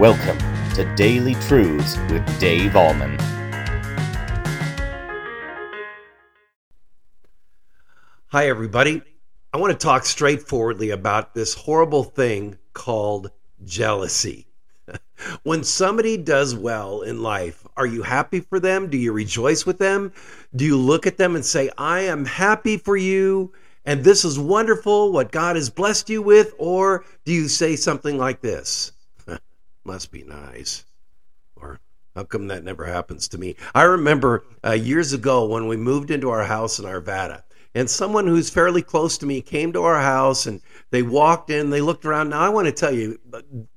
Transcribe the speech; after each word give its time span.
Welcome 0.00 0.38
to 0.76 0.94
Daily 0.96 1.34
Truths 1.34 1.98
with 2.08 2.40
Dave 2.40 2.70
Ahlman. 2.70 3.20
Hi, 8.28 8.48
everybody. 8.48 9.02
I 9.52 9.58
want 9.58 9.72
to 9.72 9.78
talk 9.78 10.06
straightforwardly 10.06 10.88
about 10.88 11.34
this 11.34 11.52
horrible 11.52 12.02
thing 12.02 12.56
called 12.72 13.30
jealousy. 13.66 14.46
when 15.42 15.62
somebody 15.64 16.16
does 16.16 16.54
well 16.54 17.02
in 17.02 17.22
life, 17.22 17.66
are 17.76 17.84
you 17.84 18.00
happy 18.00 18.40
for 18.40 18.58
them? 18.58 18.88
Do 18.88 18.96
you 18.96 19.12
rejoice 19.12 19.66
with 19.66 19.76
them? 19.76 20.14
Do 20.56 20.64
you 20.64 20.78
look 20.78 21.06
at 21.06 21.18
them 21.18 21.36
and 21.36 21.44
say, 21.44 21.68
I 21.76 22.00
am 22.04 22.24
happy 22.24 22.78
for 22.78 22.96
you 22.96 23.52
and 23.84 24.02
this 24.02 24.24
is 24.24 24.38
wonderful 24.38 25.12
what 25.12 25.30
God 25.30 25.56
has 25.56 25.68
blessed 25.68 26.08
you 26.08 26.22
with? 26.22 26.54
Or 26.56 27.04
do 27.26 27.34
you 27.34 27.48
say 27.48 27.76
something 27.76 28.16
like 28.16 28.40
this? 28.40 28.92
Must 29.84 30.10
be 30.10 30.22
nice. 30.22 30.84
Or 31.56 31.80
how 32.14 32.24
come 32.24 32.48
that 32.48 32.64
never 32.64 32.84
happens 32.84 33.28
to 33.28 33.38
me? 33.38 33.56
I 33.74 33.82
remember 33.82 34.44
uh, 34.64 34.72
years 34.72 35.12
ago 35.12 35.46
when 35.46 35.68
we 35.68 35.76
moved 35.76 36.10
into 36.10 36.30
our 36.30 36.44
house 36.44 36.78
in 36.78 36.84
Arvada 36.84 37.42
and 37.74 37.88
someone 37.88 38.26
who's 38.26 38.50
fairly 38.50 38.82
close 38.82 39.16
to 39.18 39.26
me 39.26 39.40
came 39.40 39.72
to 39.72 39.82
our 39.82 40.00
house 40.00 40.46
and 40.46 40.60
they 40.90 41.02
walked 41.02 41.50
in 41.50 41.70
they 41.70 41.80
looked 41.80 42.04
around 42.04 42.30
now 42.30 42.40
i 42.40 42.48
want 42.48 42.66
to 42.66 42.72
tell 42.72 42.92
you 42.92 43.18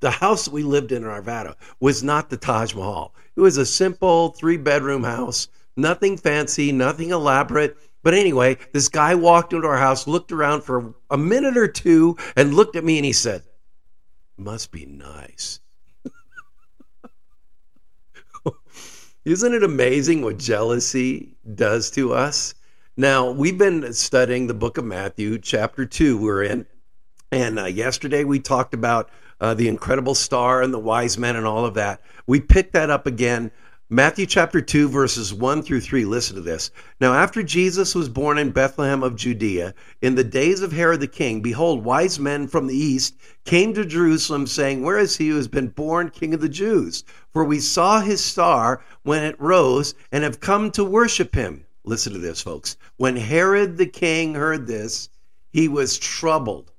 the 0.00 0.10
house 0.10 0.44
that 0.44 0.52
we 0.54 0.62
lived 0.62 0.92
in 0.92 1.04
in 1.04 1.08
arvada 1.08 1.54
was 1.80 2.02
not 2.02 2.28
the 2.28 2.36
taj 2.36 2.74
mahal 2.74 3.14
it 3.36 3.40
was 3.40 3.56
a 3.56 3.66
simple 3.66 4.30
three 4.30 4.56
bedroom 4.56 5.02
house 5.02 5.48
nothing 5.76 6.16
fancy 6.16 6.72
nothing 6.72 7.10
elaborate 7.10 7.76
but 8.02 8.14
anyway 8.14 8.56
this 8.72 8.88
guy 8.88 9.14
walked 9.14 9.52
into 9.52 9.66
our 9.66 9.78
house 9.78 10.06
looked 10.06 10.32
around 10.32 10.62
for 10.62 10.94
a 11.10 11.18
minute 11.18 11.56
or 11.56 11.68
two 11.68 12.16
and 12.36 12.54
looked 12.54 12.76
at 12.76 12.84
me 12.84 12.98
and 12.98 13.06
he 13.06 13.12
said 13.12 13.42
must 14.36 14.70
be 14.70 14.84
nice 14.86 15.60
isn't 19.24 19.54
it 19.54 19.62
amazing 19.62 20.22
what 20.22 20.38
jealousy 20.38 21.36
does 21.54 21.90
to 21.90 22.12
us 22.12 22.54
now, 23.00 23.30
we've 23.30 23.56
been 23.56 23.92
studying 23.92 24.48
the 24.48 24.54
book 24.54 24.76
of 24.76 24.84
Matthew, 24.84 25.38
chapter 25.38 25.86
2, 25.86 26.18
we're 26.18 26.42
in. 26.42 26.66
And 27.30 27.56
uh, 27.56 27.66
yesterday 27.66 28.24
we 28.24 28.40
talked 28.40 28.74
about 28.74 29.08
uh, 29.40 29.54
the 29.54 29.68
incredible 29.68 30.16
star 30.16 30.62
and 30.62 30.74
the 30.74 30.80
wise 30.80 31.16
men 31.16 31.36
and 31.36 31.46
all 31.46 31.64
of 31.64 31.74
that. 31.74 32.02
We 32.26 32.40
picked 32.40 32.72
that 32.72 32.90
up 32.90 33.06
again. 33.06 33.52
Matthew 33.90 34.26
chapter 34.26 34.60
2, 34.60 34.90
verses 34.90 35.32
1 35.32 35.62
through 35.62 35.80
3. 35.80 36.04
Listen 36.04 36.36
to 36.36 36.42
this. 36.42 36.70
Now, 37.00 37.14
after 37.14 37.42
Jesus 37.42 37.94
was 37.94 38.10
born 38.10 38.36
in 38.36 38.50
Bethlehem 38.50 39.02
of 39.02 39.16
Judea, 39.16 39.74
in 40.02 40.14
the 40.14 40.22
days 40.22 40.60
of 40.60 40.72
Herod 40.72 41.00
the 41.00 41.06
king, 41.06 41.40
behold, 41.40 41.82
wise 41.82 42.20
men 42.20 42.48
from 42.48 42.66
the 42.66 42.76
east 42.76 43.16
came 43.46 43.72
to 43.72 43.86
Jerusalem, 43.86 44.46
saying, 44.46 44.82
Where 44.82 44.98
is 44.98 45.16
he 45.16 45.30
who 45.30 45.36
has 45.36 45.48
been 45.48 45.68
born 45.68 46.10
king 46.10 46.34
of 46.34 46.42
the 46.42 46.50
Jews? 46.50 47.02
For 47.32 47.44
we 47.44 47.60
saw 47.60 48.02
his 48.02 48.22
star 48.22 48.84
when 49.04 49.22
it 49.22 49.40
rose 49.40 49.94
and 50.12 50.22
have 50.22 50.40
come 50.40 50.70
to 50.72 50.84
worship 50.84 51.34
him. 51.34 51.64
Listen 51.82 52.12
to 52.12 52.18
this, 52.18 52.42
folks. 52.42 52.76
When 52.98 53.16
Herod 53.16 53.78
the 53.78 53.86
king 53.86 54.34
heard 54.34 54.66
this, 54.66 55.08
he 55.50 55.66
was 55.66 55.98
troubled, 55.98 56.72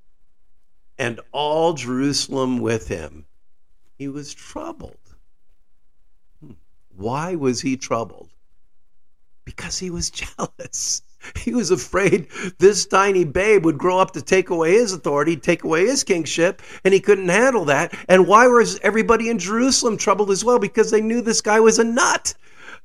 and 1.00 1.20
all 1.32 1.74
Jerusalem 1.74 2.60
with 2.60 2.88
him. 2.88 3.26
He 3.98 4.08
was 4.08 4.32
troubled. 4.32 4.99
Why 7.00 7.36
was 7.36 7.62
he 7.62 7.78
troubled? 7.78 8.30
Because 9.46 9.80
he 9.80 9.90
was 9.90 10.10
jealous. 10.38 11.02
He 11.38 11.54
was 11.54 11.72
afraid 11.72 12.28
this 12.58 12.86
tiny 12.86 13.24
babe 13.24 13.64
would 13.64 13.78
grow 13.78 14.00
up 14.00 14.12
to 14.12 14.22
take 14.22 14.50
away 14.50 14.74
his 14.74 14.92
authority, 14.92 15.38
take 15.38 15.64
away 15.64 15.86
his 15.86 16.04
kingship, 16.04 16.62
and 16.84 16.94
he 16.94 17.00
couldn't 17.00 17.30
handle 17.30 17.64
that. 17.66 17.98
And 18.10 18.28
why 18.28 18.48
was 18.48 18.80
everybody 18.80 19.30
in 19.30 19.40
Jerusalem 19.40 19.96
troubled 19.96 20.30
as 20.30 20.44
well? 20.44 20.60
Because 20.60 20.92
they 20.92 21.00
knew 21.00 21.22
this 21.22 21.40
guy 21.40 21.62
was 21.62 21.80
a 21.80 21.86
nut. 21.86 22.34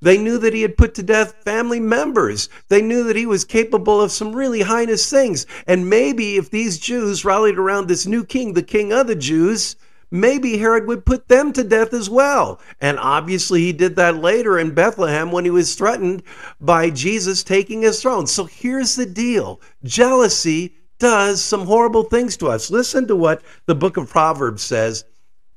They 0.01 0.17
knew 0.17 0.39
that 0.39 0.55
he 0.55 0.63
had 0.63 0.77
put 0.77 0.95
to 0.95 1.03
death 1.03 1.43
family 1.45 1.81
members. 1.81 2.49
They 2.69 2.83
knew 2.83 3.03
that 3.05 3.17
he 3.17 3.27
was 3.27 3.45
capable 3.45 4.01
of 4.01 4.13
some 4.13 4.33
really 4.33 4.63
heinous 4.63 5.11
things. 5.11 5.45
And 5.67 5.91
maybe 5.91 6.37
if 6.37 6.51
these 6.51 6.79
Jews 6.79 7.25
rallied 7.25 7.59
around 7.59 7.89
this 7.89 8.07
new 8.07 8.25
king, 8.25 8.53
the 8.53 8.63
king 8.63 8.93
of 8.93 9.09
the 9.09 9.17
Jews, 9.17 9.75
maybe 10.15 10.57
Herod 10.57 10.87
would 10.87 11.05
put 11.05 11.27
them 11.27 11.53
to 11.53 11.65
death 11.65 11.93
as 11.93 12.09
well. 12.09 12.61
And 12.81 12.99
obviously, 13.01 13.63
he 13.63 13.73
did 13.73 13.97
that 13.97 14.17
later 14.17 14.59
in 14.59 14.73
Bethlehem 14.73 15.33
when 15.33 15.45
he 15.45 15.51
was 15.51 15.75
threatened 15.75 16.23
by 16.61 16.91
Jesus 16.91 17.43
taking 17.43 17.83
his 17.83 18.01
throne. 18.01 18.29
So 18.29 18.45
here's 18.45 18.95
the 18.95 19.07
deal 19.07 19.61
jealousy 19.83 20.77
does 21.01 21.43
some 21.43 21.67
horrible 21.67 22.05
things 22.05 22.37
to 22.37 22.47
us. 22.47 22.71
Listen 22.71 23.09
to 23.09 23.17
what 23.17 23.43
the 23.67 23.75
book 23.75 23.97
of 23.97 24.09
Proverbs 24.09 24.63
says 24.63 25.05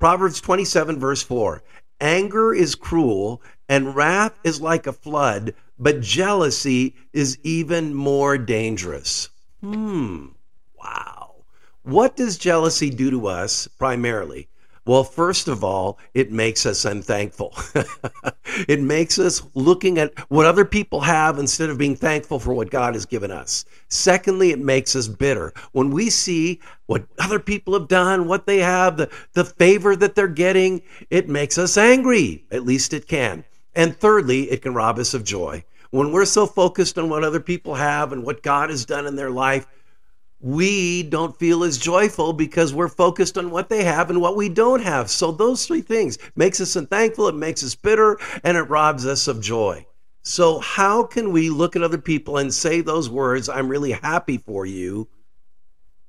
Proverbs 0.00 0.40
27, 0.40 0.98
verse 0.98 1.22
4. 1.22 1.62
Anger 2.00 2.52
is 2.52 2.74
cruel 2.74 3.40
and 3.68 3.94
wrath 3.94 4.38
is 4.42 4.60
like 4.60 4.86
a 4.86 4.92
flood, 4.92 5.54
but 5.78 6.00
jealousy 6.00 6.96
is 7.12 7.38
even 7.44 7.94
more 7.94 8.36
dangerous. 8.36 9.28
Hmm, 9.60 10.26
wow. 10.76 11.17
What 11.82 12.16
does 12.16 12.38
jealousy 12.38 12.90
do 12.90 13.10
to 13.10 13.26
us 13.28 13.66
primarily? 13.66 14.48
Well, 14.88 15.04
first 15.04 15.48
of 15.48 15.62
all, 15.62 15.98
it 16.14 16.32
makes 16.32 16.64
us 16.64 16.86
unthankful. 16.86 17.54
it 18.68 18.80
makes 18.80 19.18
us 19.18 19.42
looking 19.52 19.98
at 19.98 20.18
what 20.30 20.46
other 20.46 20.64
people 20.64 21.02
have 21.02 21.38
instead 21.38 21.68
of 21.68 21.76
being 21.76 21.94
thankful 21.94 22.38
for 22.38 22.54
what 22.54 22.70
God 22.70 22.94
has 22.94 23.04
given 23.04 23.30
us. 23.30 23.66
Secondly, 23.88 24.50
it 24.50 24.60
makes 24.60 24.96
us 24.96 25.06
bitter. 25.06 25.52
When 25.72 25.90
we 25.90 26.08
see 26.08 26.60
what 26.86 27.04
other 27.18 27.38
people 27.38 27.74
have 27.74 27.88
done, 27.88 28.28
what 28.28 28.46
they 28.46 28.60
have, 28.60 28.96
the, 28.96 29.10
the 29.34 29.44
favor 29.44 29.94
that 29.94 30.14
they're 30.14 30.26
getting, 30.26 30.80
it 31.10 31.28
makes 31.28 31.58
us 31.58 31.76
angry. 31.76 32.46
At 32.50 32.64
least 32.64 32.94
it 32.94 33.06
can. 33.06 33.44
And 33.74 33.94
thirdly, 33.94 34.50
it 34.50 34.62
can 34.62 34.72
rob 34.72 34.98
us 34.98 35.12
of 35.12 35.22
joy. 35.22 35.64
When 35.90 36.12
we're 36.12 36.24
so 36.24 36.46
focused 36.46 36.96
on 36.96 37.10
what 37.10 37.24
other 37.24 37.40
people 37.40 37.74
have 37.74 38.12
and 38.12 38.24
what 38.24 38.42
God 38.42 38.70
has 38.70 38.86
done 38.86 39.06
in 39.06 39.16
their 39.16 39.30
life, 39.30 39.66
we 40.40 41.02
don't 41.02 41.36
feel 41.36 41.64
as 41.64 41.78
joyful 41.78 42.32
because 42.32 42.72
we're 42.72 42.88
focused 42.88 43.36
on 43.36 43.50
what 43.50 43.68
they 43.68 43.82
have 43.84 44.08
and 44.10 44.20
what 44.20 44.36
we 44.36 44.48
don't 44.48 44.82
have. 44.82 45.10
So 45.10 45.32
those 45.32 45.66
three 45.66 45.80
things 45.80 46.18
makes 46.36 46.60
us 46.60 46.76
unthankful, 46.76 47.28
it 47.28 47.34
makes 47.34 47.64
us 47.64 47.74
bitter, 47.74 48.18
and 48.44 48.56
it 48.56 48.62
robs 48.62 49.04
us 49.06 49.26
of 49.26 49.40
joy. 49.40 49.84
So 50.22 50.58
how 50.58 51.02
can 51.04 51.32
we 51.32 51.50
look 51.50 51.74
at 51.74 51.82
other 51.82 51.98
people 51.98 52.36
and 52.36 52.52
say 52.52 52.80
those 52.80 53.08
words, 53.08 53.48
I'm 53.48 53.68
really 53.68 53.92
happy 53.92 54.38
for 54.38 54.66
you, 54.66 55.08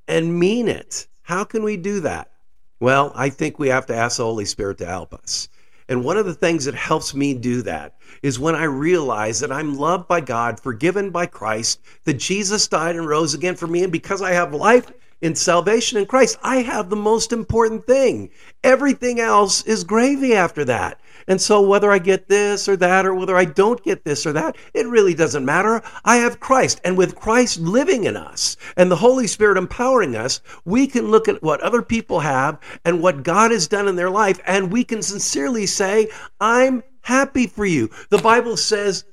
and 0.08 0.40
mean 0.40 0.68
it? 0.68 1.08
How 1.22 1.44
can 1.44 1.64
we 1.64 1.78
do 1.78 2.02
that? 2.02 2.32
Well, 2.80 3.12
I 3.16 3.30
think 3.30 3.60
we 3.60 3.70
have 3.70 3.86
to 3.88 3.96
ask 3.96 4.18
the 4.18 4.24
Holy 4.24 4.46
Spirit 4.46 4.78
to 4.80 4.86
help 4.86 5.14
us. 5.14 5.50
And 5.90 6.04
one 6.04 6.18
of 6.18 6.28
the 6.28 6.36
things 6.36 6.66
that 6.66 6.76
helps 6.76 7.16
me 7.16 7.34
do 7.34 7.64
that 7.64 7.96
is 8.22 8.40
when 8.40 8.54
I 8.54 8.66
realize 8.66 9.40
that 9.40 9.52
I'm 9.52 9.76
loved 9.76 10.08
by 10.08 10.22
God, 10.22 10.60
forgiven 10.60 11.10
by 11.10 11.26
Christ, 11.26 11.82
that 12.06 12.14
Jesus 12.14 12.68
died 12.68 12.96
and 12.96 13.08
rose 13.08 13.34
again 13.34 13.56
for 13.56 13.66
me. 13.66 13.84
And 13.84 13.92
because 13.92 14.22
I 14.22 14.32
have 14.32 14.54
life 14.54 14.92
in 15.22 15.36
salvation 15.36 15.98
in 15.98 16.06
Christ, 16.06 16.38
I 16.42 16.58
have 16.58 16.90
the 16.90 16.96
most 16.96 17.34
important 17.34 17.86
thing. 17.86 18.30
Everything 18.64 19.20
else 19.20 19.64
is 19.64 19.84
gravy 19.84 20.34
after 20.34 20.64
that. 20.66 21.00
And 21.28 21.40
so, 21.40 21.62
whether 21.62 21.92
I 21.92 22.00
get 22.00 22.28
this 22.28 22.68
or 22.68 22.76
that, 22.78 23.06
or 23.06 23.14
whether 23.14 23.36
I 23.36 23.46
don't 23.46 23.84
get 23.84 24.04
this 24.04 24.26
or 24.26 24.34
that, 24.34 24.56
it 24.74 24.88
really 24.88 25.14
doesn't 25.14 25.46
matter. 25.46 25.82
I 26.04 26.18
have 26.18 26.40
Christ. 26.40 26.82
And 26.84 26.98
with 26.98 27.16
Christ 27.16 27.60
living 27.60 28.06
in 28.06 28.18
us 28.18 28.58
and 28.78 28.90
the 28.90 28.96
Holy 28.96 29.28
Spirit 29.28 29.58
empowering 29.58 30.16
us, 30.16 30.42
we 30.66 30.88
can 30.88 31.12
look 31.12 31.28
at 31.28 31.44
what 31.44 31.62
other 31.62 31.82
people 31.82 32.22
have 32.22 32.60
and 32.84 33.02
what 33.02 33.24
God 33.24 33.52
has 33.52 33.68
done 33.68 33.88
in 33.88 33.96
their 33.96 34.10
life, 34.10 34.40
and 34.46 34.72
we 34.72 34.84
can 34.84 35.04
sincerely 35.04 35.66
say, 35.66 36.10
I'm 36.40 36.82
happy 37.02 37.48
for 37.48 37.66
you. 37.66 37.90
The 38.10 38.18
Bible 38.20 38.58
says, 38.58 39.06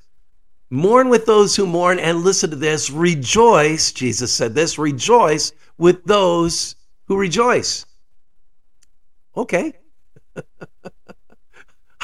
Mourn 0.71 1.09
with 1.09 1.27
those 1.27 1.55
who 1.55 1.67
mourn, 1.67 1.99
and 1.99 2.25
listen 2.25 2.51
to 2.51 2.57
this 2.57 2.91
rejoice. 2.91 3.93
Jesus 3.93 4.33
said 4.33 4.55
this 4.55 4.79
rejoice 4.79 5.53
with 5.79 6.05
those 6.05 6.75
who 7.07 7.17
rejoice. 7.17 7.87
Okay. 9.37 9.73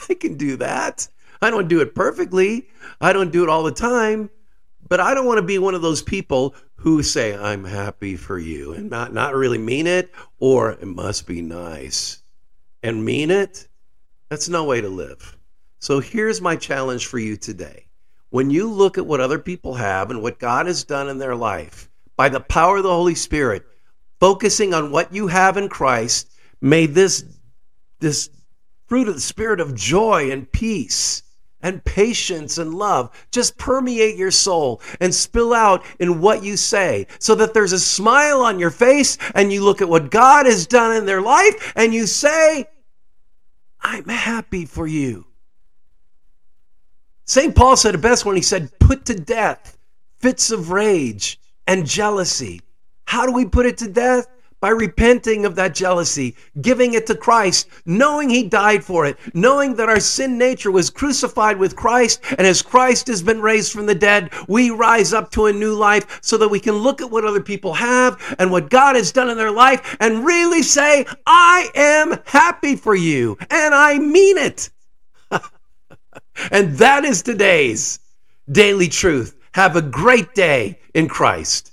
I 0.09 0.15
can 0.15 0.37
do 0.37 0.57
that. 0.57 1.09
I 1.41 1.51
don't 1.51 1.69
do 1.69 1.81
it 1.81 1.95
perfectly. 1.95 2.69
I 3.01 3.13
don't 3.13 3.33
do 3.33 3.43
it 3.43 3.49
all 3.49 3.65
the 3.65 3.73
time. 3.73 4.31
But 4.89 5.01
I 5.01 5.15
don't 5.15 5.27
want 5.27 5.39
to 5.39 5.43
be 5.43 5.59
one 5.59 5.75
of 5.75 5.83
those 5.83 6.03
people 6.03 6.55
who 6.77 7.03
say, 7.03 7.37
I'm 7.37 7.65
happy 7.65 8.17
for 8.17 8.39
you 8.39 8.75
and 8.75 8.91
not, 8.91 9.13
not 9.13 9.35
really 9.35 9.59
mean 9.59 9.87
it, 9.87 10.13
or 10.39 10.73
it 10.73 10.87
must 10.87 11.27
be 11.27 11.41
nice 11.41 12.23
and 12.83 13.05
mean 13.05 13.31
it. 13.31 13.69
That's 14.29 14.49
no 14.49 14.65
way 14.65 14.81
to 14.81 14.89
live. 14.89 15.37
So 15.79 16.01
here's 16.01 16.41
my 16.41 16.57
challenge 16.57 17.07
for 17.07 17.19
you 17.19 17.37
today. 17.37 17.87
When 18.33 18.49
you 18.49 18.73
look 18.73 18.97
at 18.97 19.05
what 19.05 19.21
other 19.21 19.39
people 19.39 19.75
have 19.75 20.11
and 20.11 20.23
what 20.23 20.39
God 20.39 20.65
has 20.65 20.85
done 20.85 21.11
in 21.11 21.19
their 21.19 21.37
life, 21.37 21.91
by 22.17 22.31
the 22.31 22.41
power 22.41 22.79
of 22.79 22.83
the 22.83 22.89
Holy 22.89 23.15
Spirit, 23.15 23.63
focusing 24.21 24.73
on 24.73 24.91
what 24.91 25.13
you 25.13 25.27
have 25.27 25.59
in 25.59 25.69
Christ, 25.69 26.33
may 26.59 26.87
this, 26.87 27.27
this 28.01 28.31
fruit 28.87 29.07
of 29.07 29.17
the 29.17 29.21
spirit 29.21 29.61
of 29.61 29.75
joy 29.75 30.31
and 30.31 30.51
peace 30.51 31.25
and 31.61 31.85
patience 31.85 32.57
and 32.57 32.73
love 32.73 33.11
just 33.31 33.59
permeate 33.59 34.17
your 34.17 34.31
soul 34.31 34.81
and 34.99 35.15
spill 35.15 35.53
out 35.53 35.85
in 35.99 36.23
what 36.23 36.43
you 36.43 36.57
say 36.57 37.07
so 37.19 37.35
that 37.35 37.53
there's 37.53 37.73
a 37.73 37.79
smile 37.79 38.41
on 38.41 38.59
your 38.59 38.71
face 38.71 39.19
and 39.35 39.53
you 39.53 39.63
look 39.63 39.83
at 39.83 39.91
what 39.91 40.11
God 40.11 40.47
has 40.47 40.67
done 40.67 40.97
in 40.97 41.05
their 41.05 41.21
life 41.21 41.75
and 41.77 41.93
you 41.93 42.07
say, 42.07 42.67
I'm 43.83 44.09
happy 44.09 44.65
for 44.65 44.87
you. 44.87 45.27
St. 47.25 47.55
Paul 47.55 47.77
said 47.77 47.95
it 47.95 47.99
best 47.99 48.25
when 48.25 48.37
he 48.37 48.43
said, 48.43 48.71
Put 48.79 49.05
to 49.07 49.15
death 49.15 49.79
fits 50.23 50.53
of 50.53 50.71
rage 50.71 51.41
and 51.67 51.85
jealousy. 51.85 52.61
How 53.07 53.27
do 53.27 53.33
we 53.33 53.45
put 53.45 53.67
it 53.67 53.77
to 53.79 53.89
death? 53.89 54.29
By 54.61 54.69
repenting 54.69 55.45
of 55.45 55.57
that 55.57 55.75
jealousy, 55.75 56.37
giving 56.61 56.95
it 56.95 57.09
to 57.09 57.17
Christ, 57.17 57.69
knowing 57.85 58.31
He 58.31 58.45
died 58.45 58.85
for 58.85 59.05
it, 59.05 59.19
knowing 59.35 59.75
that 59.75 59.89
our 59.89 59.99
sin 59.99 60.39
nature 60.39 60.71
was 60.71 60.89
crucified 60.89 61.59
with 61.59 61.75
Christ, 61.75 62.21
and 62.39 62.47
as 62.47 62.63
Christ 62.63 63.09
has 63.09 63.25
been 63.25 63.43
raised 63.43 63.73
from 63.73 63.87
the 63.87 63.95
dead, 63.97 64.31
we 64.47 64.71
rise 64.71 65.13
up 65.13 65.33
to 65.33 65.47
a 65.47 65.53
new 65.53 65.75
life 65.75 66.21
so 66.23 66.39
that 66.39 66.47
we 66.47 66.61
can 66.61 66.77
look 66.77 67.01
at 67.03 67.11
what 67.11 67.25
other 67.25 67.43
people 67.43 67.75
have 67.75 68.37
and 68.39 68.53
what 68.53 68.71
God 68.71 68.95
has 68.95 69.11
done 69.11 69.29
in 69.29 69.37
their 69.37 69.51
life 69.51 69.97
and 69.99 70.25
really 70.25 70.63
say, 70.63 71.07
I 71.27 71.69
am 71.75 72.21
happy 72.27 72.77
for 72.77 72.95
you, 72.95 73.37
and 73.51 73.75
I 73.75 73.99
mean 73.99 74.39
it. 74.39 74.71
And 76.51 76.77
that 76.79 77.05
is 77.05 77.23
today's 77.23 78.01
daily 78.51 78.89
truth. 78.89 79.37
Have 79.55 79.77
a 79.77 79.83
great 79.83 80.35
day 80.35 80.79
in 80.95 81.09
Christ. 81.09 81.73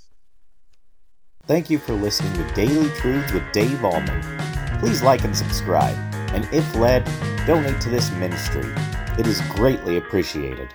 Thank 1.46 1.68
you 1.70 1.78
for 1.78 1.94
listening 1.94 2.32
to 2.34 2.54
Daily 2.54 2.88
Truths 2.90 3.32
with 3.32 3.42
Dave 3.52 3.78
Ahlman. 3.78 4.78
Please 4.78 5.02
like 5.02 5.24
and 5.24 5.36
subscribe, 5.36 5.96
and 6.32 6.48
if 6.52 6.74
led, 6.76 7.04
donate 7.46 7.80
to 7.80 7.90
this 7.90 8.12
ministry. 8.12 8.72
It 9.18 9.26
is 9.26 9.40
greatly 9.52 9.96
appreciated. 9.96 10.72